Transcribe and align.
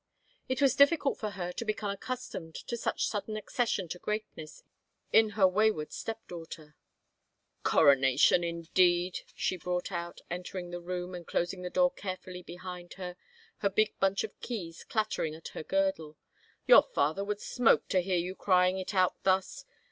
It 0.49 0.63
was 0.63 0.73
difficult 0.75 1.19
for 1.19 1.29
her 1.29 1.51
to 1.51 1.63
become 1.63 1.91
accustomed 1.91 2.55
to 2.55 2.75
such 2.75 3.05
sudden 3.05 3.37
accession 3.37 3.87
to 3.89 3.99
greatness 3.99 4.63
in 5.13 5.29
her 5.37 5.47
wayward 5.47 5.93
step 5.93 6.27
daughter." 6.27 6.75
Coronation, 7.71 8.43
indeed!" 8.43 9.19
she 9.35 9.57
brought 9.57 9.91
out, 9.91 10.21
entering 10.27 10.71
the 10.71 10.81
room 10.81 11.13
and 11.13 11.27
closing 11.27 11.61
the 11.61 11.69
door 11.69 11.91
carefully 11.91 12.41
behind 12.41 12.93
her, 12.93 13.15
her 13.57 13.69
big 13.69 13.93
bunch 13.99 14.23
of 14.23 14.39
keys 14.39 14.83
clattering 14.83 15.35
at 15.35 15.49
her 15.49 15.61
girdle," 15.61 16.17
your 16.67 16.81
father 16.81 17.23
would 17.23 17.39
smoke 17.39 17.87
to 17.89 17.99
hear 18.01 18.17
you 18.17 18.33
crying 18.33 18.79
it 18.79 18.95
out 18.95 19.21
thus. 19.21 19.65